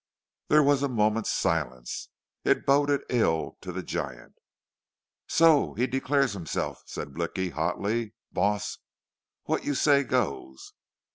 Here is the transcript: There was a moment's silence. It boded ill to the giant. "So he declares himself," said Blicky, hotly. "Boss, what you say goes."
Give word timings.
There 0.47 0.63
was 0.63 0.81
a 0.81 0.87
moment's 0.89 1.29
silence. 1.29 2.09
It 2.43 2.65
boded 2.65 3.01
ill 3.07 3.59
to 3.61 3.71
the 3.71 3.83
giant. 3.83 4.33
"So 5.27 5.75
he 5.75 5.85
declares 5.85 6.33
himself," 6.33 6.81
said 6.87 7.13
Blicky, 7.13 7.49
hotly. 7.51 8.13
"Boss, 8.31 8.79
what 9.43 9.63
you 9.63 9.75
say 9.75 10.01
goes." 10.03 10.73